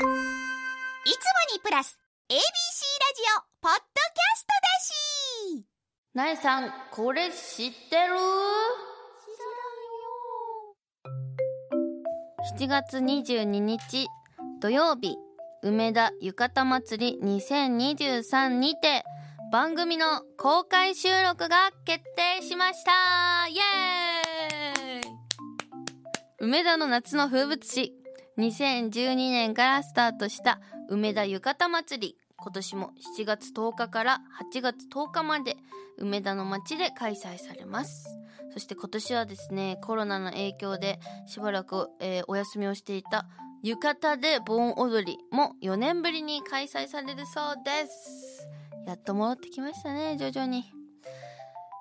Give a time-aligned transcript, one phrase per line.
[0.00, 0.08] いつも
[1.54, 2.00] にプラス
[2.30, 2.42] ABC ラジ
[3.36, 4.72] オポッドキャストだ
[5.58, 5.66] し。
[6.14, 7.74] なえさんこれ知ってる？
[7.90, 8.16] 知らんよ
[12.56, 14.08] 7月22日
[14.62, 15.18] 土曜日
[15.62, 19.04] 梅田浴衣祭り2023にて
[19.52, 23.48] 番組の公開収録が決定しました。
[23.48, 25.10] イエーイ！
[26.38, 27.92] 梅田の夏の風物詩
[28.40, 32.16] 2012年からスタートした梅田浴衣祭り。
[32.42, 34.20] 今年も7月10日から
[34.54, 35.58] 8月10日まで
[35.98, 38.08] 梅田の街で開催されます。
[38.54, 43.26] そして今年はですねコロナの影響でしばらく、えー、お休みをしていた
[43.62, 48.48] 浴衣で盆踊りも4年ぶりに開催されるそうです。
[48.86, 50.64] やっと戻ってきましたね徐々に。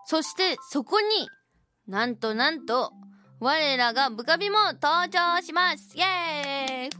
[0.03, 1.29] そしてそこに
[1.87, 2.91] なんとなんと
[3.41, 5.97] 我らがブカビも登場します。
[5.97, 6.95] イエーイ。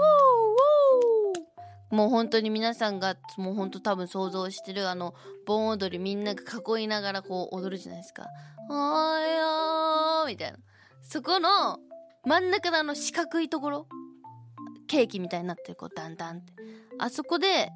[1.94, 5.14] もう本当に皆さんがもう本当多分想像してるあの
[5.46, 6.42] 盆踊りみんなが
[6.78, 8.26] 囲いながらこう踊るじゃないですか。
[8.70, 10.60] おーよーみたいな。
[11.02, 11.80] そこの
[12.26, 13.88] 真ん中のあの四角いところ。
[14.88, 16.54] ケーキみたいになってるこうダンダンって。
[17.00, 17.70] あそこで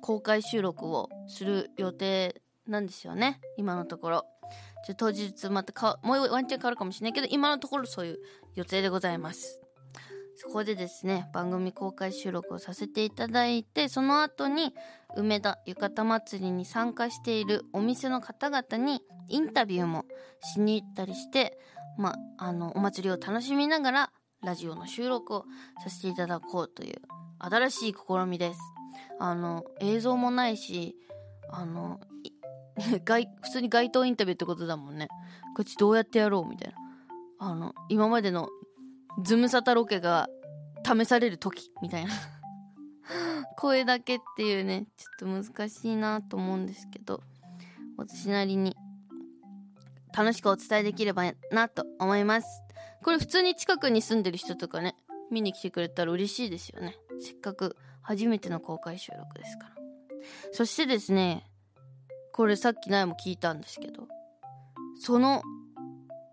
[0.00, 3.38] 公開収録をする予定なんですよね。
[3.58, 4.24] 今のところ。
[4.86, 8.18] ちょ当日またかもうワンチャン変わるかもしれないけど今のところそういう
[8.54, 9.60] 予定でございます。
[10.36, 14.74] そこでですね番組公開収録をさせていただいてその後に
[15.16, 20.04] 梅田浴衣祭りに参加しているお店の方々にインタビューも
[20.42, 21.58] しに行ったりして
[21.96, 25.44] まああのお祭りを楽しみながらラジオの収録を
[25.84, 26.96] させていただこうという
[27.38, 28.60] 新しい試みです。
[29.20, 30.96] あの映像もないし
[31.50, 32.00] あの
[33.04, 35.08] 外普通に街頭インタビューってことだもんね。
[35.54, 36.76] こっちどうやってやろうみたいな。
[37.38, 38.48] あの今までの
[39.22, 40.28] ズムサタロケが
[40.84, 42.12] 試される時みたいな。
[43.58, 47.22] 声だけっていうねちょっと難しいなと思うんですけど。
[47.96, 48.76] 私なりに
[50.16, 52.62] 楽しくお伝えできればなと思います。
[53.02, 54.94] これ普通に近くに住んでる人とかね
[55.30, 56.96] 見に来てくれたら嬉しいですよね。
[57.20, 59.74] せっかく初めての公開収録ですから。
[60.52, 61.46] そしてですね
[62.32, 64.08] これさっき苗も聞いたんですけど
[65.00, 65.42] その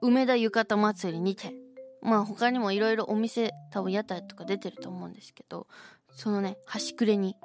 [0.02, 1.54] 梅田浴衣祭りにて
[2.02, 5.68] まあ他にもいろいろお店多分屋台とか出てると思うんですけど
[6.12, 7.36] そのね端くれに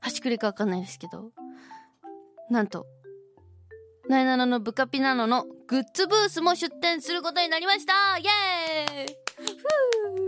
[0.00, 1.30] 端くれかわかんないですけど
[2.50, 2.86] なんと
[4.08, 8.18] ナイナノのブカピナノのグッズブースも出店することになりました。
[8.18, 10.23] イエーイ！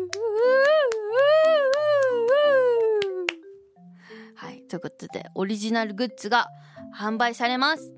[4.69, 6.49] ということでオリジナルグッズが
[6.97, 7.93] 販売されます。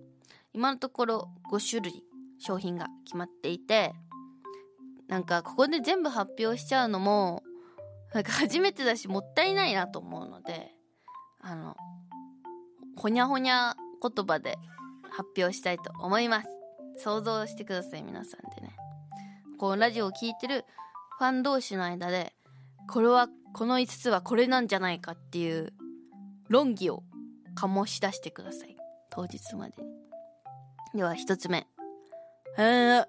[0.53, 2.05] 今のところ5種類
[2.39, 3.93] 商品が決まっていて
[5.09, 7.43] なんかここで全部発表しちゃうのも
[8.13, 10.75] なんか初めてだしもったいないなと思うので
[11.41, 11.77] あの
[12.97, 14.59] ほにゃほにゃ言葉で
[15.11, 16.49] 発表したいと思います。
[16.99, 18.75] 想像してください皆さんでね。
[19.59, 20.65] こうラジオを聴いてる
[21.19, 22.33] ファン同士の間で
[22.89, 25.73] これはこの5つはこれなんじゃないかっていう
[26.49, 27.03] 論議を
[27.57, 28.77] 醸し出してください。
[29.11, 29.89] 当日までに。
[30.95, 31.67] では1つ目。
[32.57, 32.99] えー、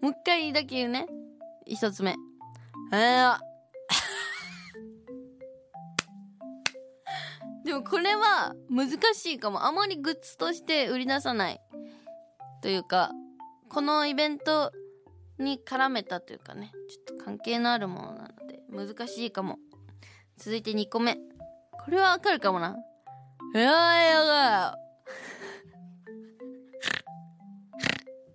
[0.00, 1.06] もう一回だけ言うね。
[1.66, 2.16] 1つ目。
[2.92, 3.38] えー、
[7.64, 9.64] でもこれは難しいかも。
[9.64, 11.60] あまりグッズとして売り出さない
[12.62, 13.12] というか
[13.68, 14.72] このイベント
[15.40, 19.58] に絡めたというかねちょっと関係のあるものなので難しいかも。
[20.36, 21.16] 続いて2個目。
[21.84, 22.76] これはわかるかもな。
[23.54, 24.76] うわやが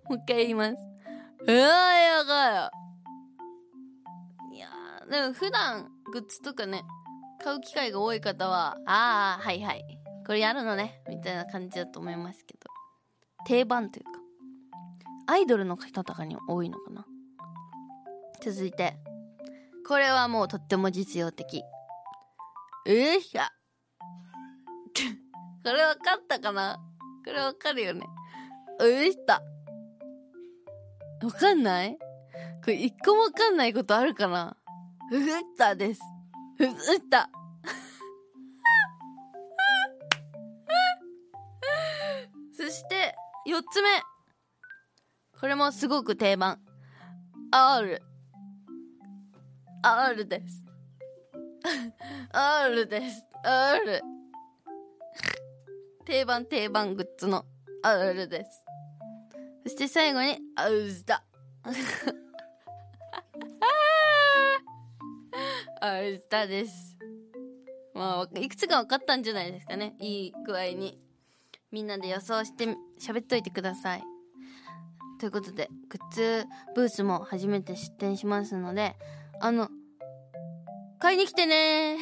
[0.08, 0.76] もう一回言います。
[1.46, 2.70] うわやが
[4.52, 4.68] いや
[5.10, 6.84] でも普段グッズとかね
[7.42, 9.84] 買う機会が多い方はああはいはい。
[10.26, 11.02] これやるのね。
[11.08, 12.66] みたいな感じだと思いますけど。
[13.46, 14.10] 定番というか。
[15.26, 17.04] アイドルの人とかに多いのかな？
[18.42, 18.96] 続いて。
[19.86, 21.62] これはもうとっても実用的。
[22.86, 23.48] えー、ひゃ
[25.64, 26.78] これ分かったかな？
[27.24, 28.06] これ分かるよね。
[28.80, 29.42] うえした。
[31.20, 31.98] 分かんない？
[32.64, 34.56] これ一個も分かんないことあるかな？
[35.12, 35.22] うっ
[35.56, 36.00] たです。
[36.58, 36.68] うっ
[37.10, 37.30] た。
[42.56, 43.14] そして
[43.46, 43.90] 4つ目。
[45.40, 46.58] これもすごく定番。
[47.50, 48.02] R
[49.82, 50.64] R です。
[52.32, 53.24] R です。
[53.44, 54.02] R
[56.04, 57.44] 定番定番グッズの
[57.82, 58.64] R です。
[59.64, 61.24] そして最後にアウズだ
[65.80, 66.96] アウズだです。
[67.94, 69.94] まあいくつか分かったんじゃないですかね。
[70.00, 70.98] いい具合に。
[71.72, 72.64] みんなで予想して
[73.00, 74.15] 喋っといてください。
[75.18, 78.96] ということでグッズブースも初めて出店しますので
[79.40, 79.68] あの
[80.98, 81.96] 買いに来てね。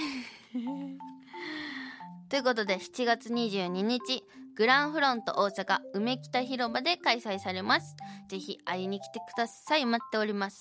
[2.28, 4.24] ということで7月22日
[4.56, 7.96] グランフロント大阪梅北広場で開催されます。
[8.28, 9.84] ぜひ会いに来てください。
[9.84, 10.60] 待っております。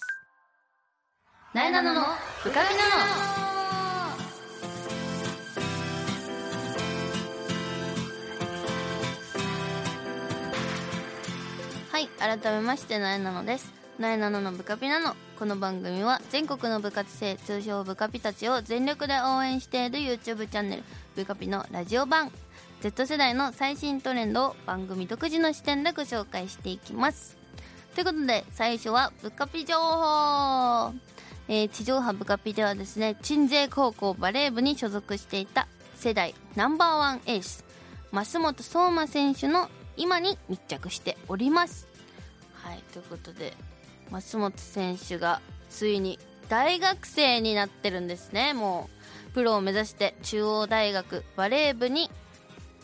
[1.54, 2.02] なえなのの
[2.44, 3.53] ブカピナノ
[12.24, 13.74] 改めましてなえなのです。
[14.00, 20.84] なえなののブカピナノこの番組は全国の部活生通称ブカピたちを全力で応援している YouTube チャンネル
[21.18, 22.32] ブカピのラジオ版。
[22.80, 27.36] Z 世代の最新トレンドを番組独自の視点でご紹介していきます。
[27.94, 30.94] ということで最初はブカピ情報。
[31.50, 37.66] えー、地上波ブカピではですね鎮西高校バレー部に所属していた世代ナンバーワンエース
[38.14, 39.68] 増本相馬選手の
[39.98, 41.92] 今に密着しております。
[42.94, 43.54] ということで
[44.12, 48.54] 増本選手がついに大学生になってるんですね。
[48.54, 48.90] も
[49.32, 52.12] うプロを目指して中央大学バレー部に、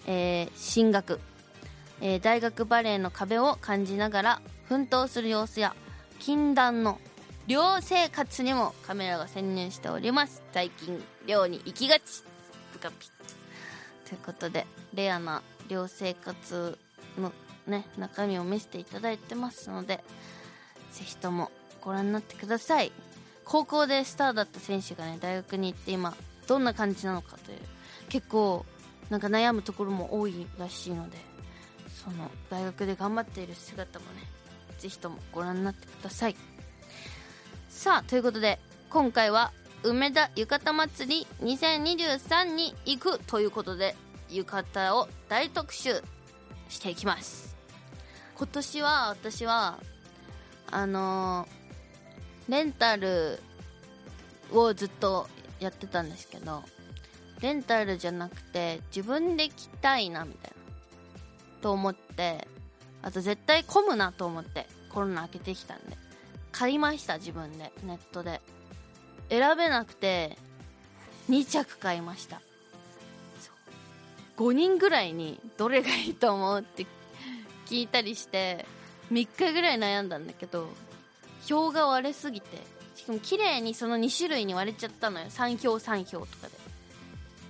[0.08, 1.20] えー、進学、
[2.02, 5.76] えー、大学バレーの壁を感じながら奮闘する様子や
[6.20, 7.00] 禁断の
[7.46, 10.42] 寮生活にもカメラが潜入しております。
[10.52, 12.24] 最近寮に行きがち。
[12.82, 16.78] ということでレアな寮生活
[17.20, 17.32] の
[17.70, 20.04] ね中身を見せていただいてますので
[20.92, 21.52] ぜひとも
[21.82, 22.92] ご覧になってください。
[23.46, 26.16] 高校でスターだった選手がね大学に行って今
[26.48, 27.58] どんな感じなのかという
[28.10, 28.64] 結構
[29.10, 31.18] なんか悩むところも多いらしいので
[32.04, 34.22] その大学で頑張っている姿もね
[34.78, 36.36] ぜひともご覧になってください。
[37.70, 39.52] さあということで今回は
[39.84, 43.96] 梅田浴衣祭り2023に行くということで
[44.30, 46.04] 浴衣を大特集
[46.70, 47.49] していきます。
[48.40, 49.80] 今年は私は
[50.72, 51.46] あの、
[52.48, 53.38] レンタル
[54.54, 55.28] をずっと
[55.60, 56.64] やってたんですけど
[57.42, 60.58] レンタルじゃなくて自分で着たいなみたいな
[61.62, 62.48] と思って
[63.02, 65.98] あと絶対混むなと思ってコロナ明けてきたんで
[66.54, 68.42] 買いました自分でネットで。
[69.30, 70.38] 選べなくて
[71.30, 72.42] 2着買いました。
[74.38, 76.88] 5人ぐらいにどれがいいと思うって
[77.70, 78.66] 聞いたりして
[79.12, 80.70] 3日ぐらい悩んだんだけど
[81.46, 82.58] 票が割れすぎて
[82.96, 85.28] しかも綺麗にその2種類に割れちゃったのよ。
[85.30, 86.50] 3票3票とか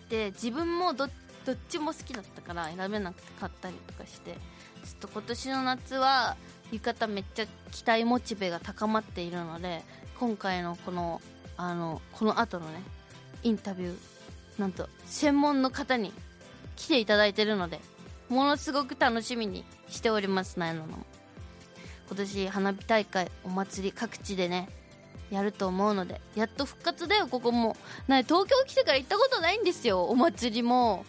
[0.09, 0.27] で。
[0.27, 1.09] で自分もどっ
[1.69, 4.39] ちも好きだったから選べなくて買ったりとかしてちょっ
[5.01, 6.35] と今年の夏は
[6.71, 9.83] 浴衣めっちゃ期待モチベが高まっているので
[10.19, 11.21] 今回のこの
[11.57, 12.81] あのこの後のね
[13.43, 16.11] インタビューなんと専門の方に
[16.75, 17.79] 来ていただいてるので
[18.29, 21.05] ものすごく楽しみにしておりますなえのの。
[22.07, 24.67] 今年花火大会お祭り各地でね
[25.29, 27.75] やると思うのでやっと復活だよここも。
[28.07, 31.05] な東京来てから行ったことないんですよお祭りも。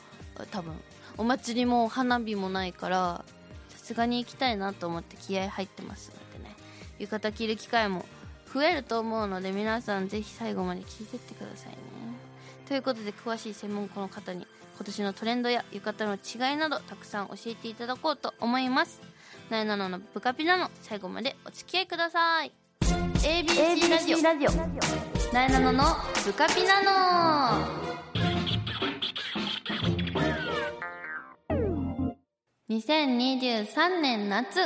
[0.51, 0.75] 多分
[1.19, 3.25] お祭りも花火もないから
[3.69, 6.57] さすがに行きたいなと思って気合入ってますのでね。
[6.99, 8.07] 浴衣着る機会も
[8.53, 11.77] 増えると思うので皆さんぜひ最後まで聞いてってくださいね。
[12.67, 14.47] ということで詳しい専門家の方に
[14.81, 18.99] 今年のトレンドや浴衣の違いなどたくさん教えていただこうと思います。
[19.51, 22.53] なえなののブカピナの最後までお付き合いください。
[22.81, 23.99] ABC ラ
[24.39, 24.53] ジオ。
[25.35, 25.85] なえなのの
[26.25, 27.69] ブカピナノ
[32.71, 34.61] 2023年夏。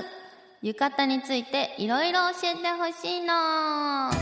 [0.63, 4.13] 浴衣についていろいろ教えてほしいの。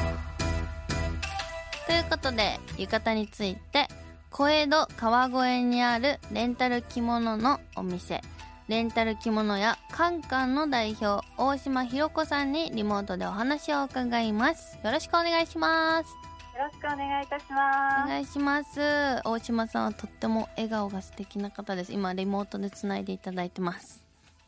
[1.87, 3.89] ということで浴衣について
[4.33, 8.23] 小江戸川越にあるレンタル着物のお店。
[8.67, 14.79] レンタル着物屋カンカンの代表大島ひろ子さんにリモートでお話を伺います。
[14.83, 16.11] よろしくお願いします。
[16.57, 18.07] よろしくお願いいたします。
[18.07, 18.81] お願いします。
[19.27, 21.93] 大島さんはとっても笑顔が素敵な方です。
[21.93, 24.03] 今リモートでつないでいただいてます。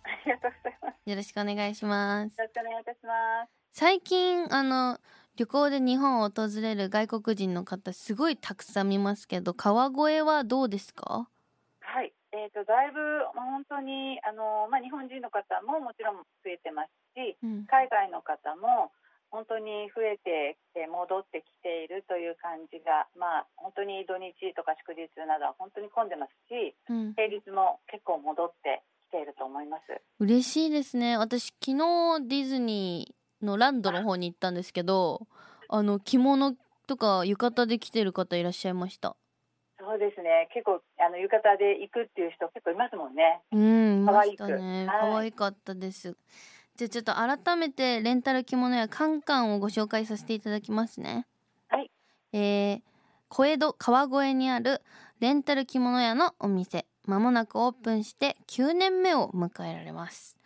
[0.04, 1.10] ありがとうございます。
[1.10, 2.38] よろしくお願いします。
[2.38, 3.50] よろしくお願いいたします。
[3.72, 4.98] 最近あの
[5.36, 11.28] 旅行で日本を訪れる外国人の方すごいたくさん見ますけど川越はどうですか？
[11.80, 12.12] はい。
[12.32, 13.00] えっ、とだいぶ
[13.34, 18.92] まあ本当にあのまあ日本人の方ももちろん増えてますし、うん海外の方も
[19.30, 29.82] 本当に増えてきて戻ってきているという感じがまあ本当に土日とか祝日などは本当に混んでますし、うん平日も結構戻ってきていると思います。
[30.20, 35.26] 嬉しいですね私昨日ディズニーのランドの方に行ったんですけど
[35.68, 36.54] あの着物
[36.86, 39.16] とか浴衣で来てる方いらっしゃいました？
[39.78, 40.48] そうですね。
[40.54, 43.40] 結構あの浴衣で行くっていう人結構いますもんね。
[43.52, 44.86] うんいまし可愛くたね。
[44.86, 45.00] はい。
[45.00, 46.16] 可愛かったです。
[46.76, 51.26] じゃあちょっと改めてレンタル着物やカンカンをご紹介させていただきますね。
[51.68, 51.90] はい。
[52.32, 52.80] えー、
[53.28, 54.80] 小江戸川越にある
[55.20, 56.86] レンタル着物屋のお店。
[57.06, 60.38] まもなくオープンして9年目を迎えられます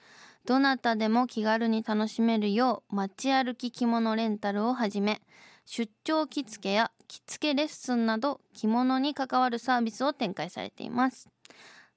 [0.49, 5.21] どなたでも気軽に楽しめるよう街歩き着物レンタルをはじめ
[5.67, 11.29] 出張着付けや着付けレッスンなど着物に関わるサービスを展開されています。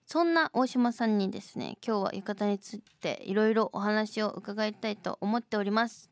[0.06, 6.12] そんな大島さんにですね今日は浴衣についていろいろお話を伺いたいと思っております。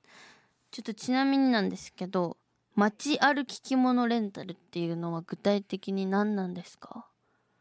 [0.72, 2.38] ちょっとちなみになんですけど
[2.74, 7.06] 街歩き着物レンタルっていうのは具体的に何なんですか？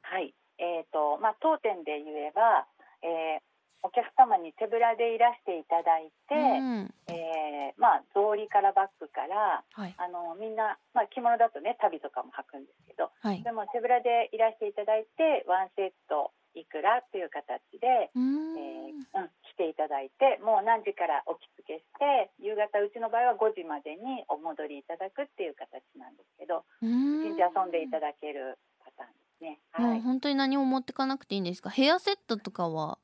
[0.02, 0.32] はい。
[0.58, 2.68] えっ、とまあ当店で言えば、
[3.02, 3.47] えー
[3.82, 6.94] お客様に手ぶらでいらしていただいて、うん。
[7.08, 9.94] えーまあ草履からバッグからはい。
[9.99, 13.42] あのみんなまあ着物だとね足袋とかも履くんですけど、はい。
[13.42, 18.11] でも手ぶらでいらしていただいてワンセットいくらっていう形で。
[18.14, 18.58] うーん。
[18.58, 27.30] えーうん、来ていただいてもう何時からお着付けして夕方うちの場合は5時までにお戻りいただくっていう形なんですけどうーん。
[27.30, 29.58] 一日遊んでいただけるパターンですね。
[29.73, 31.70] はい、本当に何も持ってかなくていいんですか？
[31.70, 32.99] ヘアセットとかは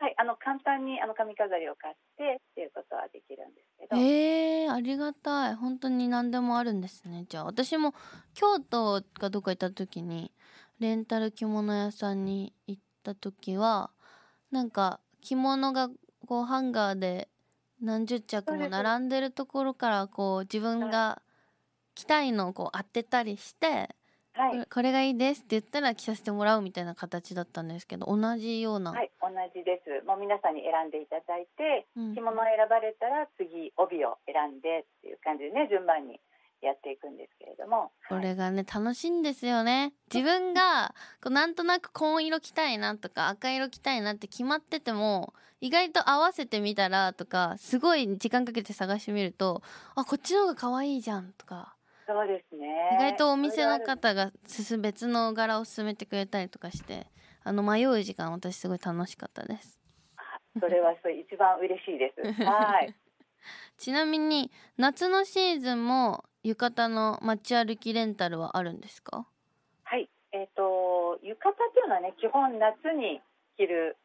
[0.00, 5.54] はい、あの簡単にあの髪飾りを買ってっていうことはできるんですけど、へえありがたい。
[5.54, 7.26] 本当に何でもあるんですね。
[7.28, 7.92] じゃあ私も
[8.32, 10.32] 京都かどっか行った時に
[10.78, 13.90] レンタル着物屋さんに行った時は
[14.50, 15.90] なんか着物が
[16.26, 17.28] こうハンガーで
[17.82, 21.20] 何十着も並んでるところからこう自分が
[21.94, 23.90] 着たいのをこう当てたりして、
[24.34, 24.66] はい。
[24.66, 30.06] これがいいですって言ったら着させてもらうみたいな形だったんですけど同じような、はい、同じです。
[30.06, 32.14] もう皆さんに選んでいただいて、うん。
[32.14, 36.20] 着物を選ばれたら次帯を選んでっていう感じでね順番に
[36.62, 39.94] やっていくんですけれども、これがね楽しいんですよね。
[40.12, 45.32] 自分がこうなんとなく紺色着たいなとか赤色着たいなって決まってても
[45.62, 49.62] 意外と合わせてみたらとかすごい時間かけて探してみると
[49.94, 51.74] あこっちの方が可愛いじゃんとか
[52.12, 52.90] そうですね。
[52.92, 57.06] 意外とお店の方がすす別の柄を勧めてくれたりとかして
[57.44, 59.78] あの迷う時間私すごい楽しかったです
[60.58, 62.32] それはそう一番嬉しいです。
[62.42, 62.92] はい。
[63.78, 69.24] ちなみに夏のシーズンも浴衣の街歩きレンタルはあるんですか？
[69.84, 70.10] はい。
[70.32, 73.22] えっ、と浴衣っていうのはね基本夏に
[73.56, 73.96] 着る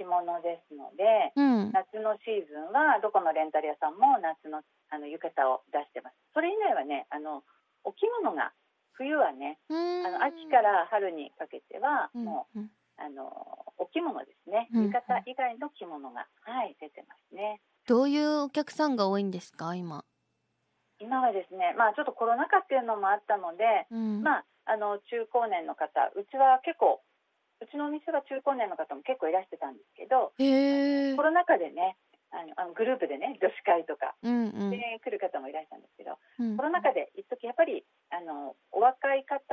[0.00, 1.72] 着物ですので、うん。
[1.76, 6.16] 夏のシーズンはどこのレンタル屋さんも夏のあの浴衣を出してます。
[6.32, 7.44] それ以外はねあの
[7.84, 8.52] お着物が
[8.96, 12.70] 冬はねあの秋から春にかけてはうんもう、うん。
[13.00, 13.32] あの
[13.78, 14.68] お着物ですね。
[14.72, 14.92] うん。
[14.92, 17.60] 浴衣以外の着物が、はい出てますね。
[17.88, 20.04] どういうお客さんが多いんですか今、
[21.00, 24.22] 今はですねまあちょっとコロナ禍っていうのもあったので、うん。
[24.22, 27.00] まあ、あの中高年の方うちは結構
[27.60, 31.96] うちのお店は中高年の方も結構いらしてたんですけどコロナ禍でね
[32.32, 34.70] あのあのグループでね女子会とかうんうん。
[34.70, 39.44] で来る方もいらしたんですけど、うんコロナ禍で一時やっぱりあのお若い方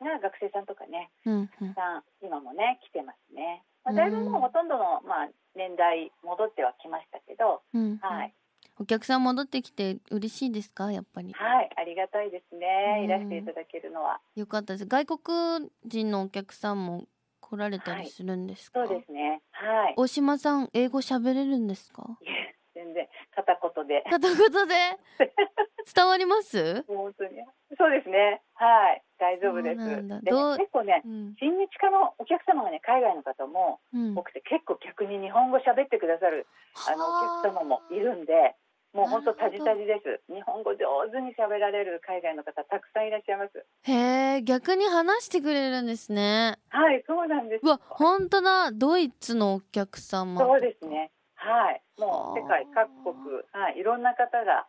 [0.00, 1.74] が学生さんとかねうんうん。
[1.74, 7.98] さん今もね来てますね、まあ、だいぶもうほとんどの、まあ、年代戻ってはきましたけど、うん。
[7.98, 8.34] はい、
[8.78, 10.92] お客さん戻ってきて嬉しいですか？
[10.92, 11.32] やっぱり。
[11.32, 12.98] はい、ありがたいですね。
[12.98, 13.04] うん。
[13.04, 14.20] いらしていただけるのは。
[14.34, 14.86] よかったです。
[14.86, 17.04] 外国人のお客さんも
[17.54, 19.42] 来られたりするんですか、そうですね。
[19.52, 19.94] はい。
[19.96, 22.02] 大島さん英語喋れるんですか？
[22.20, 24.02] いえ全然片言で。
[24.10, 24.36] 片言
[24.68, 24.74] で？
[25.94, 27.42] 伝わります、本当に。
[27.76, 28.40] そうですね。
[28.54, 29.02] はい。
[29.18, 29.78] 大丈夫です。
[29.78, 30.58] でねどう？
[30.58, 31.34] 結構ねうん。
[31.40, 36.46] 親日家のお客様がね海外の方もうん、多くて結構逆に日本語喋ってくださる
[36.88, 37.04] あの
[37.42, 38.54] お客様もいるんで
[38.94, 40.32] もう本当タジタジです。
[40.32, 40.78] 日本語上
[41.10, 43.66] 手に喋られる海外の方たくさんいらっしゃいます。
[43.82, 46.58] へえ逆に話してくれるんですね。
[46.68, 47.60] はいそうなんです。
[47.64, 48.70] うわ本当だ。
[48.70, 50.40] ドイツのお客様。
[50.40, 51.10] そうですね。
[51.34, 51.82] はい。
[51.98, 54.64] もう世界各国はいいろんな方が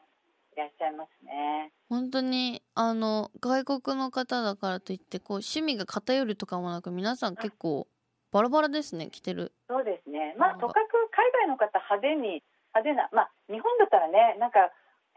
[0.55, 1.72] いらっしゃいますね。
[1.88, 7.88] 本当にあの外国の方だからといってこう趣味が偏るとかもなく皆さん結構
[8.32, 9.53] バラバラですね着てる。
[9.70, 10.34] そうですね。
[10.39, 12.44] まあとかく海外の方派手に
[12.75, 14.70] 派手なまあ日本だったらねなんか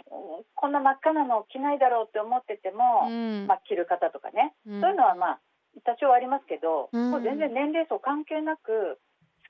[0.07, 5.41] うんこんな真っ赤なの着ないだろうって思ってても、うん、まあ着る方とかね、うんそういうのはまあ
[5.85, 8.99] 多少ありますけど、うんもう全然年齢層関係なく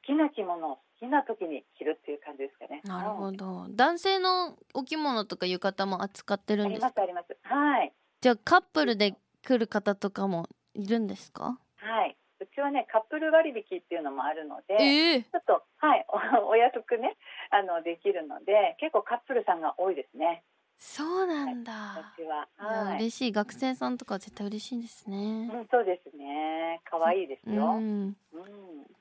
[0.05, 2.81] 好きな着物を好きな時に着るっていう感じですかね。
[2.85, 3.67] なるほど。
[3.67, 7.07] ど男性のお着物とか浴衣も扱ってるあんですか？
[7.07, 7.55] りますあります。
[7.55, 9.15] はいじゃあカップルで
[9.47, 11.59] 来る方とかもいるんですか？
[11.77, 12.17] はい。
[12.41, 14.75] うちはねカップル割引っていうのもあるので。
[14.81, 16.07] ええちょっとはい
[16.45, 17.17] おお安くね
[17.51, 20.45] あのできるので結構カップルさんが多いですね。
[20.81, 21.73] そうなんだ、
[22.17, 22.49] 私は。
[22.61, 22.97] いやはい。
[22.99, 26.81] 嬉しい学生さんとかは絶対嬉しいですねうん、そうですね。
[26.85, 27.65] 可愛いですよ。
[27.65, 28.09] ううん。
[28.11, 28.17] ん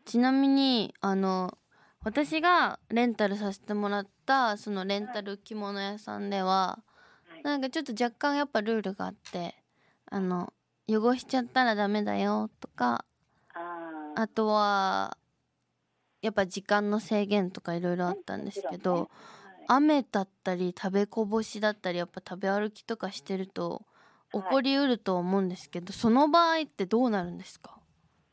[0.06, 1.56] ちなみにあの
[2.04, 6.80] 私がレンタルさせてもらったそのレンタル着物屋さんでは
[7.30, 9.54] はいなんかちょっと若干やっぱルールがあって
[10.10, 10.52] あの
[10.90, 13.06] 汚しちゃったらダメだよとか
[14.20, 15.16] あとは
[16.24, 23.84] やっぱ時間の制限とかいろいろあったんですけど、うんもちろんね雨だったり食べこぼしだったりやっぱ食べ歩きとかしてると
[24.32, 27.78] 起こりうると思うんですけど、その場合ってどうなるんですか？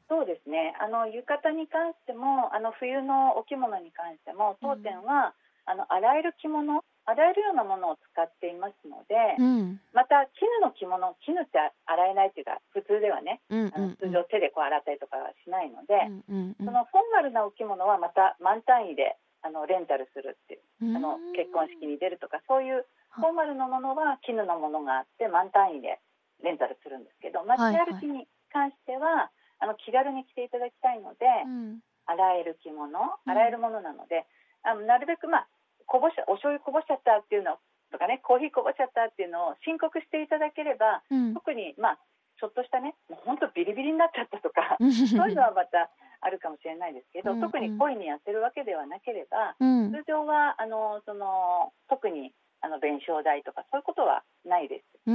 [0.09, 0.75] そうですね。
[0.81, 5.35] あの浴衣に関しても、あの冬のお着物に関しても、当店は、
[5.67, 9.81] あの洗える着物、洗えるようなものを使っていますので、うん。
[9.93, 15.95] また絹の着物、絹って洗えないっていうか、普通ではね、うんうんあの通常手でこう洗ったりとかはしないので、
[16.29, 16.65] うんうんうん。
[16.65, 26.01] そのフォーマルなお着物はまた満単位であのレンタルするっていう、あの結婚式に出るとかそういうフォーマルのものは絹のものがあって満単位で
[26.43, 29.31] レンタルするんですけど、街歩きに関しては、
[29.61, 31.81] あの気軽に着ていただきたいので、うん。
[32.07, 32.93] 洗える着物、
[33.25, 34.27] 洗えるものなので、
[34.63, 35.47] あのなるべくまあ
[35.87, 37.59] こぼしお醤油こぼしちゃったっていうの
[37.95, 41.35] とかね、コーヒーこぼしちゃったっていうのを申告していただければ、うん。
[41.35, 41.99] 特にまあ
[42.43, 44.75] ちょっとしたね、もう本当ビリビリになっちゃったとか。
[44.83, 44.93] うん。
[44.93, 47.37] そういうのはまたあるかもしれないですけど、うん。
[47.39, 49.93] うん特に故意にやってるわけではなければ、うん。
[49.93, 54.91] 通常はあのその特にあの弁償代とかそういうことはないです。
[55.07, 55.15] は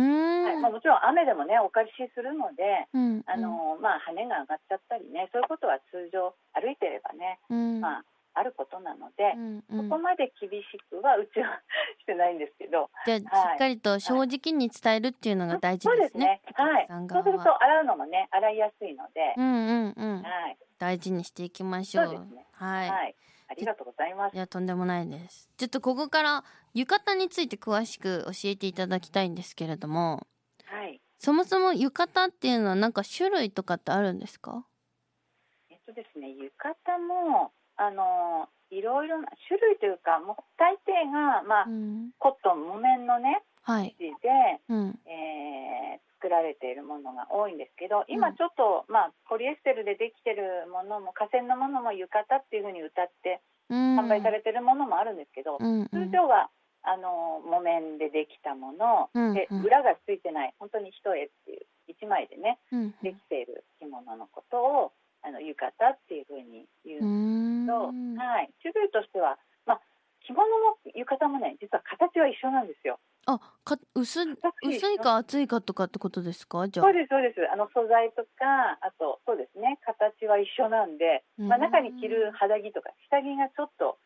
[0.53, 0.61] い。
[0.61, 3.23] まあ、もちろん雨でもねお借りしするので、うん。
[3.27, 7.81] あのまあ羽が上がっちゃったりね、そういうことは通常歩いてればね、うん。
[7.81, 8.03] まあ
[8.39, 9.89] あることなのでう、んうん。
[9.89, 11.61] そこまで厳しくはうちは
[11.99, 13.21] してないんですけど、じゃあし
[13.55, 16.41] っかりと正直に伝えるっていうのが大事そうですすね。
[16.55, 16.85] はい。
[16.85, 19.49] お客さんそうすると洗うのもね洗いやすいので、うんう
[19.89, 20.23] んうん。
[20.23, 20.57] はい。
[20.79, 22.05] 大事にしていきましょう。
[22.07, 22.45] そうですね。
[22.53, 23.15] はい、はい、
[23.49, 24.33] ありがとうございます。
[24.33, 24.37] い。
[24.37, 25.49] やとんでもないです。
[25.57, 30.25] ちょっとここから浴衣について詳しく教えていただきたいんですけれども。
[30.65, 31.01] はい。
[31.17, 34.65] そもそも浴衣っていうのはなんか種類とかってあるんですか？
[35.69, 36.49] えっとですね、浴
[36.85, 42.11] 衣もあのいろいろな種類というか、もう大抵がまあ、うん。
[42.19, 43.95] コットン木綿のねはい。
[43.97, 44.29] 生地で、
[44.69, 44.99] うん。
[45.07, 48.03] えー作られているものが多いんですけど、うん。
[48.13, 53.39] 今ちょっと、まあポリエステルでできてるものも河川のものも浴衣っていうふうに歌って
[53.69, 53.97] うん。
[53.97, 55.87] 販売されてるものもあるんですけど、うんうん。
[55.87, 56.51] 通常は
[56.83, 59.63] あの木綿でできたもの、うんでうん。
[59.63, 67.03] 裏がついてない本当に一重っていう一枚でねうんできている着物のことをあの浴衣っていうふうに言う
[67.69, 69.37] ど、はい、種類としては、
[69.69, 69.81] まあ、
[70.25, 72.97] 着物も浴衣もね実は形は一緒なんですよ。
[73.27, 76.67] あか薄形薄いか厚いかとかってことですか？
[76.67, 76.85] じゃあ。
[76.87, 77.37] そうですそうです。
[77.51, 79.77] あの素材とかあとそうですね。
[79.85, 83.99] 形は一緒なんで、まあ、うん中に着る肌着とか下着がちょっと、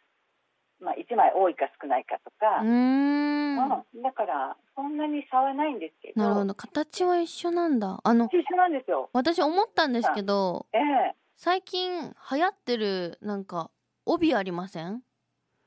[0.81, 2.59] まあ、1枚多いか少ないかとか。
[2.61, 3.57] う、ーん。
[3.63, 4.01] うん。
[4.01, 6.21] だからそんなに差はないんですけど。
[6.21, 9.09] なるほど形は一緒なんだあの一緒なんですよ。
[9.13, 13.69] 私思ったんですけどええ最近流行ってるなんか
[14.05, 15.01] 帯ありません？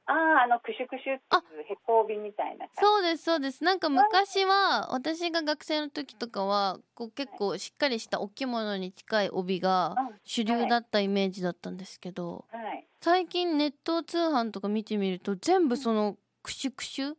[0.07, 2.65] あああのクシュクシュっていうへこ帯みたいな。
[2.81, 3.62] そうですそうです。
[3.62, 10.17] なんか昔は私が学生の時とかはこう結構しっかりしたお着物に近い帯がうん。
[10.25, 12.87] 主流だったイメージだったんですけどはい。
[13.03, 17.15] 最近ネット通販とか見てみると全部そのクシュクシュ？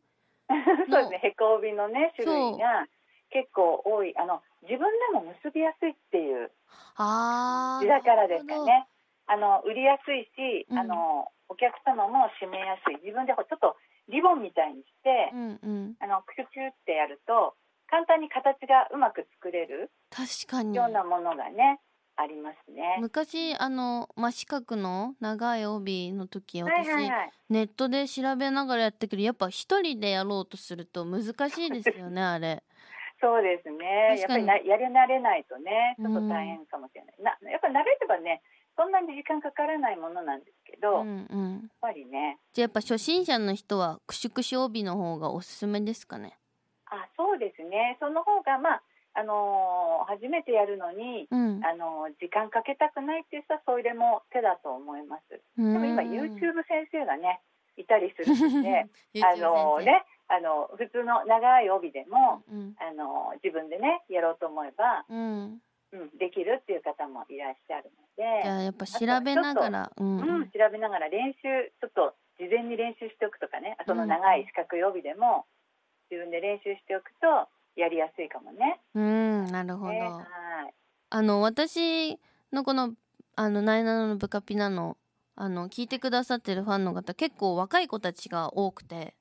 [0.90, 2.88] そうですね、へこ帯のね種類が
[3.30, 4.18] 結構多い。
[4.18, 8.88] あの自分でも結びやすいっていう字だからですかね。
[9.28, 10.80] あの売りやすいし、うん。
[10.80, 12.98] あのお客様も締めやすい。
[13.04, 13.76] 自分でちょっと
[14.10, 15.96] リボンみたいにして、うんうん。
[16.00, 17.56] あのクシュクシュってやると
[17.88, 20.76] 簡単に形がうまく作れる確かに。
[20.76, 21.80] ようなものがね
[22.18, 22.98] ありますね。
[23.00, 32.64] 昔あの真四角の長い帯の時はい私、はいはい、ネットで調べながらやったけどやっぱ一人でやろうとすると難しいですよねあれ
[33.20, 34.20] そうですね。
[34.20, 37.16] やっぱりなやり慣れないとね、ちょっと大変かもしれない。
[37.42, 38.42] なやっぱり慣れればね、
[38.76, 41.14] そんなに時間かからないものなんですけど、うやっんう
[41.66, 46.38] んぱりね、じゃあやっぱ初心者の人はクシュクシュ帯の方がおすすめですかね？
[46.86, 47.98] あ、そうですね。
[48.00, 48.84] その方がまあ
[49.16, 55.30] あのー初めてやるのに、うんあのー時間かけたくないっていう人はそれも手だと思います。
[55.32, 57.42] ででも今 YouTube 先生がね、
[57.78, 58.88] いたりするので、
[59.24, 65.62] あのね、あの普通の長い帯でも、うんあのー自分でねやろうと思えば、うん。
[65.94, 68.50] うん、できるっていう方もいらっしゃるのじで。
[68.50, 70.20] ゃあやっぱ調べながらうん。
[70.20, 75.46] うん、調べながら練習ちょっと事前に練習しておくとかねその長い四角い帯でも
[76.12, 77.48] 自分で練習しておくと
[77.80, 78.82] やりやすいかもね。
[78.96, 80.24] うんなるほど、ねは
[80.70, 80.74] い。
[81.10, 82.20] あの私
[82.52, 82.94] のこの
[83.36, 84.98] あのナイナノのブカピナの
[85.40, 89.14] あの聞いてくださってるファンの方結構若い子たちが多くて。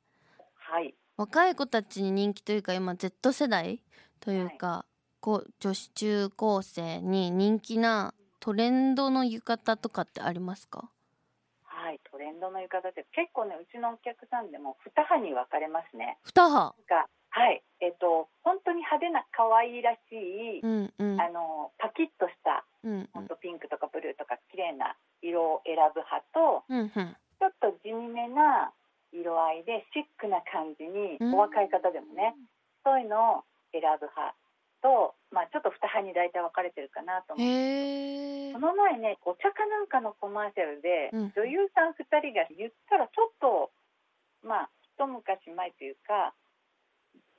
[0.55, 0.95] はい。
[1.19, 3.83] 若い子たちに人気というか今 Z 世代
[4.21, 4.87] というか、
[5.21, 10.91] こう女子中高生に人気なトレンドの浴衣とかってありますか？
[11.65, 16.17] はいトレンドの浴衣って結構ねうちのお客さんでも2派に分かれますね。
[16.25, 17.63] 二派がはい。
[17.81, 21.21] えっ、と本当に派手な可愛いらしい、うんうん。
[21.21, 23.09] あのパキッとしたうん。
[23.13, 27.17] 本当ピンクとかブルーとか綺麗な色を選ぶ派とうんうん。
[27.39, 28.73] ちょっと地味めな
[29.13, 31.35] 色合いでシックな感じに、うん。
[31.35, 32.35] お若い方でもね
[32.85, 34.35] そういうのを選ぶ派
[34.83, 37.47] と、まあ、ちょっと2派に大体分かれてるかなと思う。
[37.47, 43.71] へえこの前ねお茶かなんかのコマーシャルで、うん女優さん2人が言ったらちょっと
[44.47, 46.33] まあ一昔前というか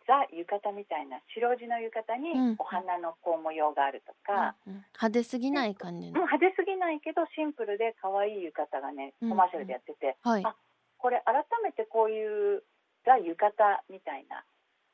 [0.08, 2.56] ザ浴衣みたいな白地の浴衣にうん。
[2.58, 4.86] お花のこう模様があるとか、うんうん。
[4.96, 9.30] 派手すぎない感じうんの派手すぎないけどシンプルで可愛い浴衣がねうん。
[9.30, 10.46] コマーシャルでやってて、はい。
[10.46, 10.56] あ
[10.98, 12.63] これ改めてこういう
[13.06, 13.54] ザ浴衣
[13.91, 14.43] みたいな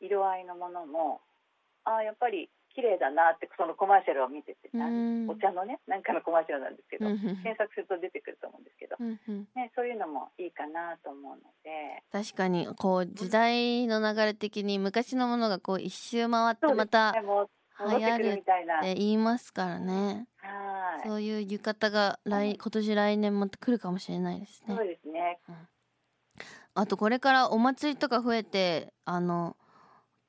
[0.01, 1.21] 色合いのものも
[1.85, 5.29] あやっぱり綺麗だなってそのコマーシャルを見てて、うん。
[5.29, 12.03] お茶のねなんかのコマーシャルなんですけど、うんうん検索すると出てくると思うんですけど、うんうんね、そういうのもいいかなと思うので。
[12.11, 18.79] 確かにこう時代の流れ的に昔のものがこう一周回ってまたでも戻ってくるみたいな。
[18.79, 20.27] って言いますからね。
[20.37, 21.07] はい。
[21.07, 24.75] そういう浴衣が来今年来年も来るかもしれないですね。
[24.75, 25.39] そうですね。
[26.75, 29.55] あとこれからお祭りとか増えてあの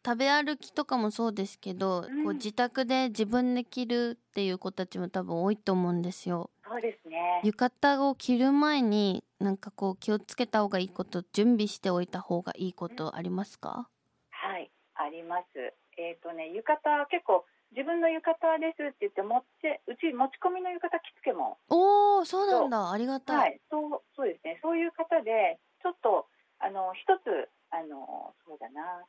[0.05, 2.25] 食べ歩きとかもそうですけど、うん。
[2.25, 6.51] こう自宅で自分で着るっていう子たちも多分多いと思うんですよ。
[6.69, 7.41] そうですね。
[7.43, 13.89] 浴衣を着る前になんかこう気をつけた方がいいこと準備しておいた方がいいことありますか、
[14.31, 15.75] はいあります。
[15.97, 21.59] えっ、とね浴衣結構自分の浴衣ですって言って持ってうち持ち込みの浴衣着付けも。
[21.69, 22.93] おーそうなんだ。
[22.93, 24.61] ありがたい、はい、そうそうですね。
[24.63, 26.27] そういう方でちょっと
[26.61, 29.05] あの一つあのそうだな。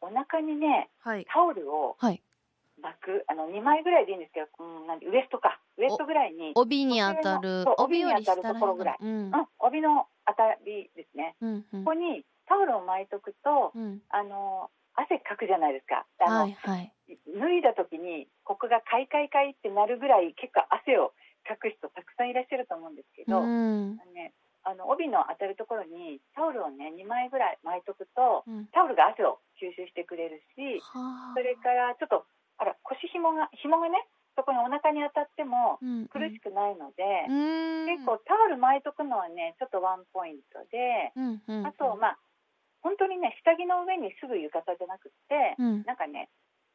[0.00, 1.26] お腹にねはい。
[1.32, 2.22] タオルをはい。
[2.82, 5.58] 巻くあの2枚ぐらいでいいんですけど、うん、なんでウエストか。
[5.78, 7.64] ウエストぐらいに、帯に当たる。
[7.78, 8.98] 帯に当たるところぐらい。
[9.00, 9.08] うん。
[9.08, 11.36] うん、帯の当たりですね。
[11.40, 11.84] うんうん。
[11.84, 14.00] ここにタオルを巻いとくとうん。
[14.10, 16.06] あの汗かくじゃないですか。
[16.20, 16.92] あの、はいはい。
[17.08, 21.12] 脱いだ時にここがカイカイカイってなるぐらい結構汗を
[21.46, 23.40] かく人たくさんいらっしゃると思うんですけど。
[23.40, 23.96] うん。
[24.14, 24.32] ね、
[24.66, 28.66] あの帯の当たるところにタオルをね2枚ぐらい巻いとくとうん。
[28.74, 31.34] タオルが汗を吸収してくれるしはあ。
[31.38, 32.26] それからちょっと
[32.58, 34.02] あら腰紐が紐がね
[34.34, 37.86] そこにお腹に当たってもうん苦しくないので、うん。
[37.86, 41.66] 結構タオル巻いとくのはねちょっとワンポイントで、うんうん。
[41.66, 42.18] あとまあ
[42.82, 45.84] 本当にね下着の上にすぐ浴衣じゃなくって、うん。
[45.86, 46.28] なんかね、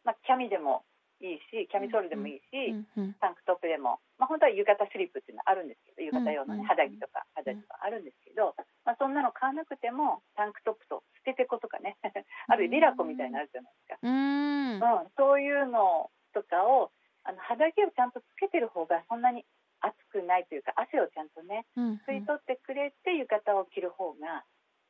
[0.07, 0.83] まあ、キャミでも
[1.21, 2.73] いいしキャミソールでもいいし、
[3.21, 6.65] タンクトップでも、まあ、本当は浴衣スリップっていうのはあるんですけど浴衣用のね、うん。
[6.65, 11.95] 肌着とか肌着とかあるんですけど、まあ、そんなの買わなくてもタンクトップと捨ててことかね
[12.49, 14.81] あるリラコみたいなのあるじゃないですか、うん。
[14.81, 16.91] うん、そういうのとかを
[17.23, 19.45] あの肌着をちゃんとつけてる方がそんなに
[19.81, 22.01] 暑くないというか汗をちゃんとねうん。
[22.07, 24.43] 吸い取ってくれて浴衣を着る方が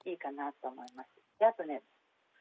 [0.05, 1.09] いいかなと思います。
[1.39, 1.81] であとね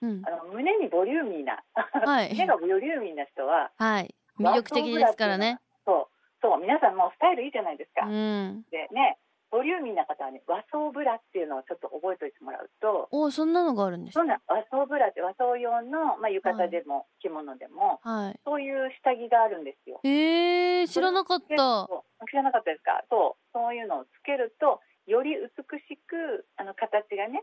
[0.02, 0.22] うん。
[0.26, 2.30] あの胸にボリューミーな、はい。
[2.34, 5.58] 胸がボリューミーな人ははい魅力的ですからね。
[5.84, 6.40] そう。
[6.42, 6.60] そう。
[6.60, 8.06] 皆さんもうスタイルいいじゃないですか。
[8.06, 8.64] うん。
[8.70, 9.18] でね
[9.50, 18.40] ボリューミーな方はね和装ブラっていうのをちょっと覚えておいてもらうとおそんなのがあるんですそんな和装ブラって和装用の、まあ、浴衣でも着物でも、はい。
[18.44, 19.98] そういう下着があるんですよ。
[20.04, 23.02] えー、知らなかっ結た構知らなかったですか？
[23.10, 23.48] そう。
[23.52, 27.42] そういうのをつけるとより美しくあの形がね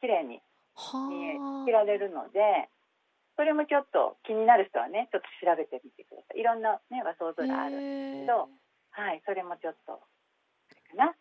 [0.00, 0.42] 綺麗には
[0.78, 2.68] 着られるので
[3.36, 6.40] それもちょっと気になる人はねちょっと調べてみてください。
[6.40, 8.48] いろんな、ね、和装ブラあるんですけど、
[8.90, 10.00] はいそれもちょっとか
[10.96, 11.14] な、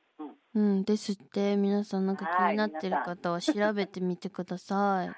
[0.54, 0.84] うん、うん。
[0.84, 5.08] ですって皆さんなんか気になってる方は調べてみてください。
[5.10, 5.14] は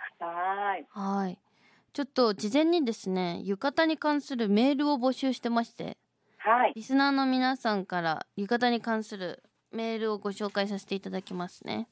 [0.78, 0.86] ーい。
[0.90, 1.40] はい。
[1.94, 5.98] ちょっと事前にですね浴衣に関するメールを募集してまして
[6.38, 6.74] はい。
[6.76, 11.76] リスナーの皆さんから浴衣に関するメールをご紹介させていただきますね。
[11.76, 11.88] はい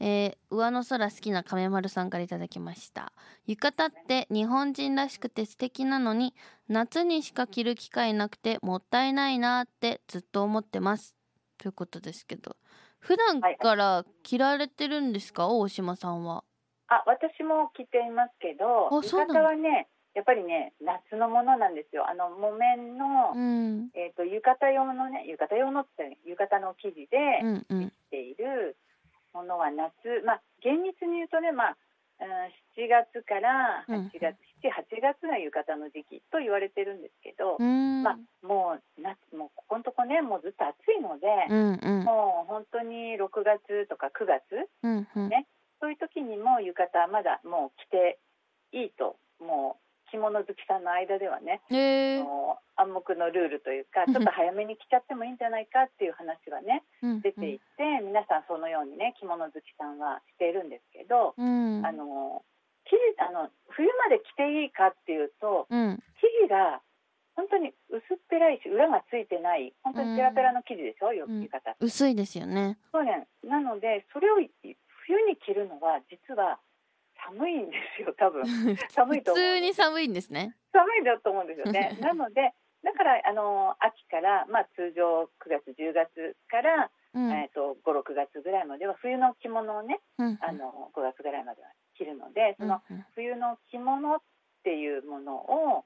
[0.00, 3.12] えー上の空好きな亀丸さんからいただきました。
[3.46, 6.34] 浴衣って日本人らしくて素敵なのに
[6.68, 11.14] 夏にしか着る機会なくてもったいないなってずっと思ってます。
[11.58, 12.56] ということですけど。
[13.00, 16.42] 普段から着られてるんですか、大島さんは。
[16.88, 22.08] あ私も着ていますけど浴衣はねやっぱりね夏のものなんですよ。
[22.08, 23.90] あの木綿の、うん。
[23.94, 27.90] えー、と浴衣用のね浴衣用のって浴衣の生地でうんうん。
[27.90, 28.76] 着ている
[29.34, 29.92] ものは夏。
[30.24, 31.76] まあ厳密に言うとねまあ、
[32.20, 32.30] うん、
[32.78, 34.06] 7月からうん。
[34.08, 38.02] 8月、78月が浴衣の時期と言われてるんですけど、うん。
[38.02, 42.04] まあもう夏もうここのとこねもうずっと暑いので、うんうん。
[42.04, 45.28] もう本当に6月とか9月うんうん。
[45.28, 45.46] ね
[45.80, 48.18] そういう時にも浴衣はまだもう着て
[48.72, 49.83] いいともう
[50.14, 56.86] 着物好きさんの間ではねへえもう暗黙のルールというかちょっと早めに着ちゃってもいいんじゃないかっていう話はね
[57.22, 61.82] 出ていて皆さんそのようにね着物好きさんはしているんですけど、うん。
[61.84, 62.42] あの
[62.86, 65.98] 生地あの冬まで着ていいかっていうとうん。
[66.22, 66.78] 生地が
[67.34, 71.42] 本当に薄っぺらいし裏がついてない本当にペラペラの生地でしょ、ようん。
[71.42, 72.78] 浴衣って薄いですよね。
[72.92, 73.26] そうね。
[73.42, 74.36] なのでそれを
[75.06, 76.58] 冬に着るのは実は
[77.26, 78.44] 寒いんですよ多分。
[78.90, 80.56] 寒いと普思う通に寒いんですね。
[80.72, 81.96] 寒いんだと思うんですよね。
[82.00, 87.30] なのでだからあの秋から、まあ、通常9月10月から、うん。
[87.30, 94.20] えー、と56月ぐらいまでは冬の着物をねうんあの5月ぐらいまでは着るのでそのうん冬の着物っ
[94.64, 95.84] ていうものを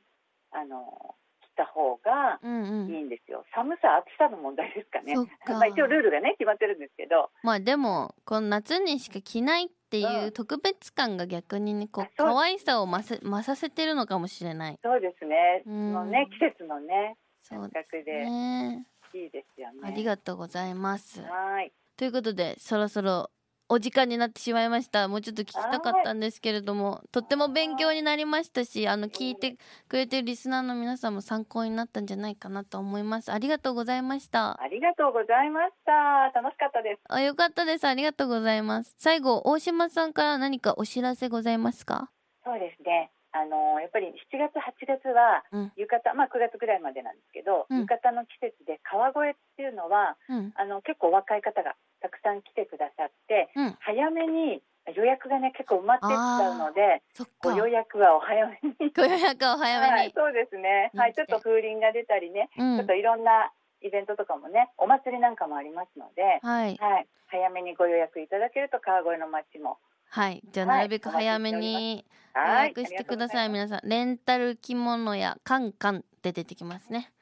[0.50, 2.90] あの着た方がうんうん。
[2.90, 3.44] いいんですよ。
[3.54, 5.14] 寒さ暑さの問題ですかね。
[5.46, 7.30] まあ、一応ルールがね決まってるんですけど。
[7.42, 10.32] まあでもこの夏にしか着ないっていううん。
[10.32, 14.78] 特別感が逆にねこう可愛さを増せ増させてるのかもしれない。
[14.82, 15.62] そうですね。
[15.64, 15.92] そうん。
[15.92, 18.24] のね季節のねそう感覚で。
[18.24, 19.80] ねいいですよね。
[19.82, 21.22] ありがとうございます。
[21.22, 21.72] はい。
[21.96, 23.30] ということでそろそろ
[23.68, 25.08] お時間になってしまいました。
[25.08, 29.56] もうちょっと聞きたかったんですけれどもとっても勉強になりましたしあの聞いて
[29.88, 33.30] くれてるリスナーの皆さんも参考になったんじゃないかなと思います。
[33.30, 34.60] ありがとうございました。
[34.60, 35.92] ありがとうございました。
[36.40, 37.00] 楽しかったです。
[37.08, 37.84] あよかったです。
[37.84, 38.94] ありがとうございます。
[38.98, 42.10] 最後大島さんから何かお知らせございますか？
[42.44, 45.72] そうですねあのやっぱり7月8月はうん。
[45.78, 47.86] 浴衣、まあ9月ぐらいまでなんですけど、うん。
[47.86, 50.52] 浴衣の季節で川越っていうのはうん。
[50.58, 53.78] あの結構お若い方がたくさん来てくださってうん。
[53.78, 54.58] 早めに
[54.90, 57.02] 予約がね結構埋まってっちゃうので
[57.42, 58.90] ご予約はお早めに。
[58.90, 62.76] ご予約を早めに、はい、そうですね、はい、ちょっと風鈴が出たりね、うん。
[62.76, 66.76] ちょっといろんなイベントとかもねお祭りなんかもありますので、はい。
[66.76, 69.78] はい、早めにご予約いただけると川越の街も
[70.10, 70.42] はい。
[70.52, 70.76] じゃあはい。
[70.78, 72.68] なるべく早めに予はい。
[72.68, 73.48] 約してください。
[73.48, 77.12] 皆さんレンタル着物やカンカンで出てきますね。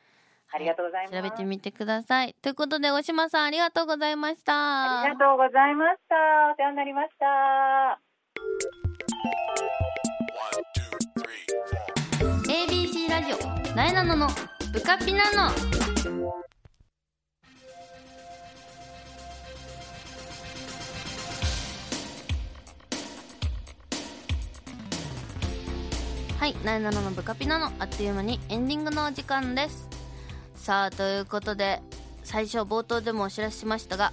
[0.53, 1.17] ありがとうございます。
[1.17, 2.35] 調べてみてください。
[2.41, 5.03] ということで大島さんありがとうございました。
[5.03, 6.15] ありがとうございました。
[6.53, 8.01] お世話になりました。
[12.49, 13.75] ABC ラジオ。
[13.75, 14.29] なえなのの
[14.73, 15.51] ブカピナの
[26.39, 29.89] はいなえなののブカピナのあっという間にエンディングのお時間です。
[30.55, 31.81] さあということで
[32.25, 34.13] 最初冒頭でもお知らせしましたが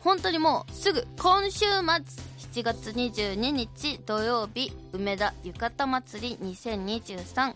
[0.00, 7.54] 本当にもうすぐ今週末7月22日土曜日梅田浴衣祭り2023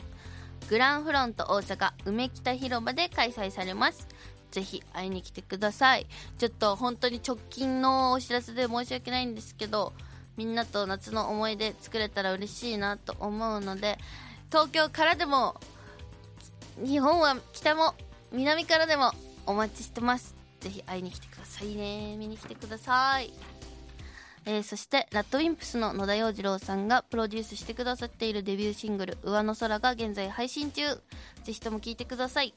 [0.70, 4.06] グランフロント大阪梅北広場で開催されます。
[4.52, 6.06] ぜひ会いに来てください。
[6.38, 9.92] ちょっと本当に直近のお知らせで申し訳ないんですけど
[10.36, 13.98] みんなと夏の思い出作れたら嬉しいなと思うので
[14.50, 15.56] 東京からでも
[16.84, 17.94] 日本は北も
[18.32, 19.12] 南からでも
[19.46, 20.34] お待ちしてます。
[20.60, 22.16] ぜひ会いに来てくださいね。
[22.16, 23.32] 見に来てください。
[24.44, 30.86] えーそして RADWIMPS の野田洋次郎さんがプロデュースしてくださっているデビューシングル「上の空」が現在配信中。
[31.44, 32.54] ぜひとも聴いてください。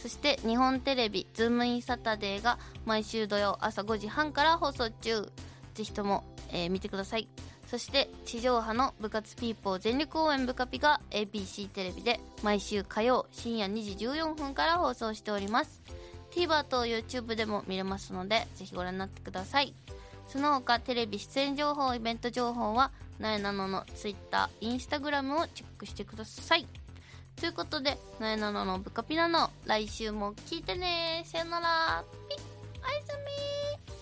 [0.00, 5.30] そして日本テレビ「ズームインサタデー」が毎週土曜朝5時半から放送中。
[5.74, 7.28] ぜひとも、えー見てください。
[7.66, 15.80] そして地上波の部活ピーポー全力応援ブカピが ABC テレビで毎週火曜深夜2時14分から放送しております。
[16.32, 19.74] TVer と YouTube でも見れますのでぜひご覧になってください。
[20.28, 26.66] その他テレビ出演情報イベント情報はなえなのの Twitter、Instagram をチェックしてください。
[27.36, 31.22] ということでなえなののブカピナの来週も聞いてね。
[31.26, 32.04] さよなら。
[32.28, 32.38] ピッ。
[32.82, 33.16] おやす
[33.88, 34.01] み。